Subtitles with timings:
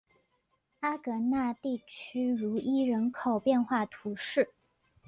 [0.79, 4.49] 阿戈讷地区茹伊人口变化图示